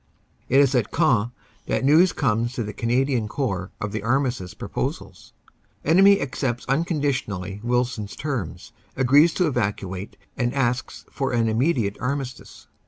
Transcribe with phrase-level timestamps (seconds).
[0.49, 1.29] It is at Queant
[1.67, 5.31] that news comes to the Canadian Corps of the armistice proposals.
[5.85, 11.33] "Enemy accepts unconditionally BATTLE PIECES 321 Wilson s terms, agrees to evacuate and asks for
[11.33, 12.65] an immediate armistice."